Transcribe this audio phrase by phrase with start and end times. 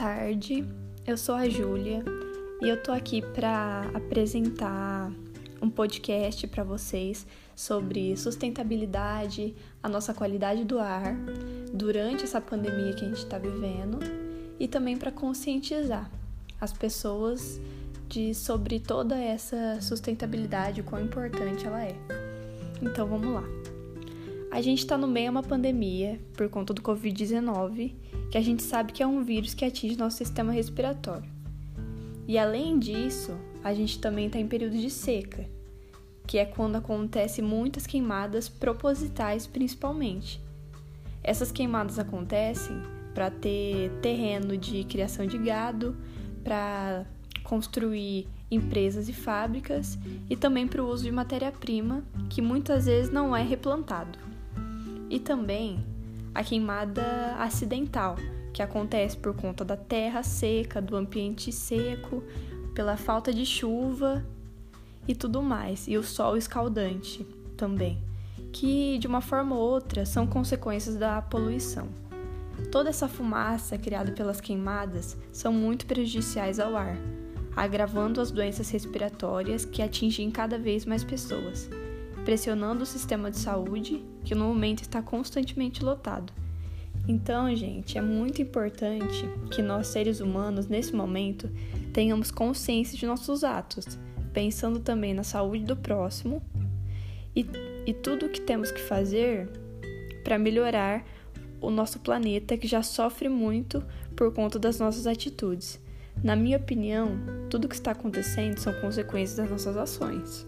[0.00, 0.66] tarde,
[1.06, 2.02] eu sou a Júlia
[2.62, 5.12] e eu tô aqui para apresentar
[5.60, 11.14] um podcast para vocês sobre sustentabilidade, a nossa qualidade do ar
[11.74, 13.98] durante essa pandemia que a gente está vivendo
[14.58, 16.10] e também para conscientizar
[16.58, 17.60] as pessoas
[18.08, 21.94] de sobre toda essa sustentabilidade, o quão importante ela é.
[22.80, 23.59] Então vamos lá.
[24.50, 27.94] A gente está no meio de uma pandemia por conta do Covid-19,
[28.32, 31.30] que a gente sabe que é um vírus que atinge nosso sistema respiratório.
[32.26, 35.48] E além disso, a gente também está em período de seca,
[36.26, 40.40] que é quando acontecem muitas queimadas propositais, principalmente.
[41.22, 42.82] Essas queimadas acontecem
[43.14, 45.96] para ter terreno de criação de gado,
[46.42, 47.06] para
[47.44, 49.96] construir empresas e fábricas
[50.28, 54.29] e também para o uso de matéria-prima que muitas vezes não é replantado
[55.10, 55.84] e também
[56.32, 58.16] a queimada acidental,
[58.52, 62.22] que acontece por conta da terra seca, do ambiente seco,
[62.72, 64.24] pela falta de chuva
[65.06, 67.98] e tudo mais, e o sol escaldante também,
[68.52, 71.88] que de uma forma ou outra são consequências da poluição.
[72.70, 76.96] Toda essa fumaça criada pelas queimadas são muito prejudiciais ao ar,
[77.56, 81.68] agravando as doenças respiratórias que atingem cada vez mais pessoas
[82.24, 86.32] pressionando o sistema de saúde, que no momento está constantemente lotado.
[87.08, 91.50] Então, gente, é muito importante que nós, seres humanos, nesse momento,
[91.92, 93.98] tenhamos consciência de nossos atos,
[94.32, 96.42] pensando também na saúde do próximo
[97.34, 97.46] e,
[97.86, 99.48] e tudo o que temos que fazer
[100.22, 101.04] para melhorar
[101.60, 103.82] o nosso planeta que já sofre muito
[104.14, 105.80] por conta das nossas atitudes.
[106.22, 107.18] Na minha opinião,
[107.48, 110.46] tudo o que está acontecendo são consequências das nossas ações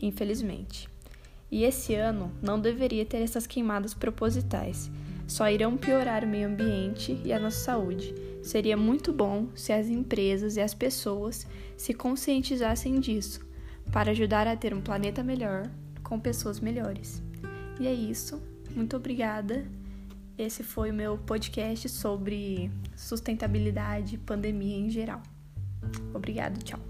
[0.00, 0.88] infelizmente.
[1.50, 4.90] E esse ano não deveria ter essas queimadas propositais.
[5.26, 8.14] Só irão piorar o meio ambiente e a nossa saúde.
[8.42, 11.46] Seria muito bom se as empresas e as pessoas
[11.76, 13.46] se conscientizassem disso,
[13.92, 15.70] para ajudar a ter um planeta melhor
[16.02, 17.22] com pessoas melhores.
[17.78, 18.42] E é isso.
[18.74, 19.66] Muito obrigada.
[20.36, 25.22] Esse foi o meu podcast sobre sustentabilidade e pandemia em geral.
[26.14, 26.80] Obrigado, tchau.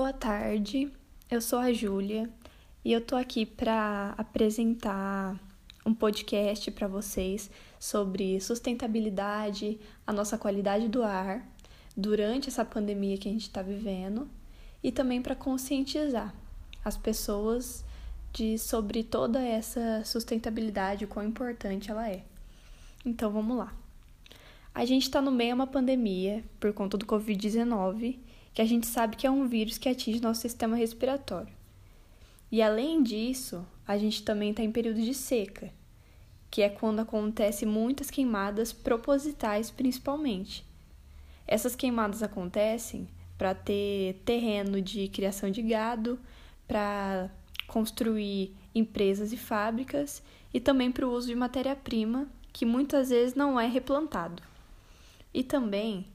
[0.00, 0.90] Boa tarde,
[1.30, 2.30] eu sou a Júlia
[2.82, 5.38] e eu tô aqui para apresentar
[5.84, 11.46] um podcast para vocês sobre sustentabilidade, a nossa qualidade do ar
[11.94, 14.26] durante essa pandemia que a gente está vivendo
[14.82, 16.34] e também para conscientizar
[16.82, 17.84] as pessoas
[18.32, 22.24] de sobre toda essa sustentabilidade, o quão importante ela é.
[23.04, 23.76] Então vamos lá.
[24.74, 28.86] A gente está no meio de uma pandemia por conta do Covid-19 que a gente
[28.86, 31.52] sabe que é um vírus que atinge nosso sistema respiratório.
[32.50, 35.72] E além disso, a gente também está em período de seca,
[36.50, 40.64] que é quando acontecem muitas queimadas propositais, principalmente.
[41.46, 43.08] Essas queimadas acontecem
[43.38, 46.18] para ter terreno de criação de gado,
[46.66, 47.30] para
[47.66, 50.22] construir empresas e fábricas
[50.52, 54.42] e também para o uso de matéria-prima que muitas vezes não é replantado.
[55.32, 56.06] E também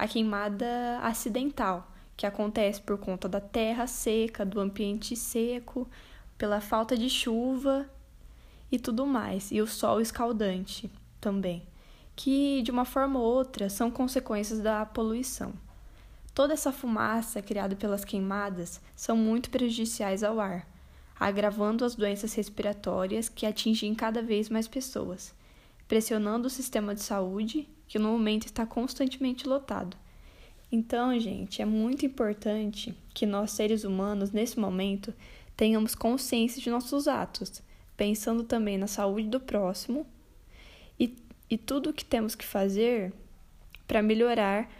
[0.00, 5.86] a queimada acidental, que acontece por conta da terra seca, do ambiente seco,
[6.38, 7.86] pela falta de chuva
[8.72, 10.90] e tudo mais, e o sol escaldante
[11.20, 11.62] também,
[12.16, 15.52] que de uma forma ou outra são consequências da poluição.
[16.32, 20.66] Toda essa fumaça criada pelas queimadas são muito prejudiciais ao ar,
[21.14, 25.34] agravando as doenças respiratórias que atingem cada vez mais pessoas,
[25.86, 29.96] pressionando o sistema de saúde que no momento está constantemente lotado.
[30.70, 35.12] Então, gente, é muito importante que nós, seres humanos, nesse momento,
[35.56, 37.60] tenhamos consciência de nossos atos,
[37.96, 40.06] pensando também na saúde do próximo
[41.00, 41.16] e,
[41.50, 43.12] e tudo o que temos que fazer
[43.88, 44.70] para melhorar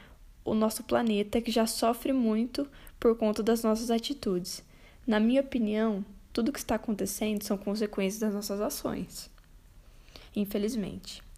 [0.44, 2.64] o nosso planeta que já sofre muito
[3.00, 4.62] por conta das nossas atitudes.
[5.05, 9.29] Na minha opinião, tudo o que está acontecendo são consequências das nossas ações.
[10.37, 11.29] Infelizmente.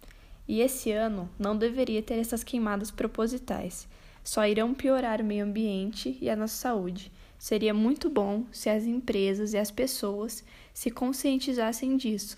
[0.47, 3.87] E esse ano não deveria ter essas queimadas propositais.
[4.23, 7.11] Só irão piorar o meio ambiente e a nossa saúde.
[7.37, 10.43] Seria muito bom se as empresas e as pessoas
[10.73, 12.37] se conscientizassem disso,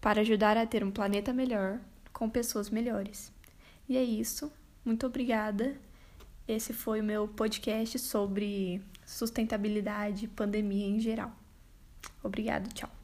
[0.00, 1.78] para ajudar a ter um planeta melhor
[2.12, 3.30] com pessoas melhores.
[3.88, 4.50] E é isso.
[4.84, 5.76] Muito obrigada.
[6.48, 11.32] Esse foi o meu podcast sobre sustentabilidade e pandemia em geral.
[12.22, 12.95] Obrigado, tchau.